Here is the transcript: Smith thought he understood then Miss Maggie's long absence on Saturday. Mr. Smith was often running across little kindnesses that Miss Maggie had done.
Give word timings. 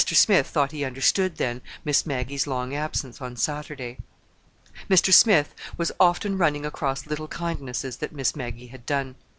Smith 0.03 0.47
thought 0.47 0.71
he 0.71 0.83
understood 0.83 1.37
then 1.37 1.61
Miss 1.85 2.07
Maggie's 2.07 2.47
long 2.47 2.73
absence 2.73 3.21
on 3.21 3.35
Saturday. 3.35 3.99
Mr. 4.89 5.13
Smith 5.13 5.53
was 5.77 5.91
often 5.99 6.39
running 6.39 6.65
across 6.65 7.05
little 7.05 7.27
kindnesses 7.27 7.97
that 7.97 8.11
Miss 8.11 8.35
Maggie 8.35 8.65
had 8.65 8.83
done. 8.87 9.13